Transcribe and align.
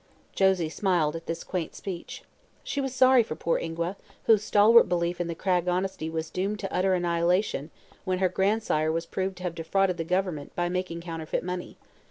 Josie 0.33 0.67
smiled 0.69 1.15
at 1.15 1.27
this 1.27 1.43
quaint 1.43 1.75
speech. 1.75 2.23
She 2.63 2.81
was 2.81 2.91
sorry 2.91 3.21
for 3.21 3.35
poor 3.35 3.59
Ingua, 3.59 3.97
whose 4.23 4.43
stalwart 4.43 4.85
belief 4.89 5.21
in 5.21 5.27
the 5.27 5.35
Cragg 5.35 5.67
honesty 5.67 6.09
was 6.09 6.31
doomed 6.31 6.57
to 6.61 6.73
utter 6.73 6.95
annihilation 6.95 7.69
when 8.03 8.17
her 8.17 8.27
grandsire 8.27 8.91
was 8.91 9.05
proved 9.05 9.37
to 9.37 9.43
have 9.43 9.53
defrauded 9.53 9.97
the 9.97 10.03
Government 10.03 10.55
by 10.55 10.69
making 10.69 11.01
counterfeit 11.01 11.43
money. 11.43 11.77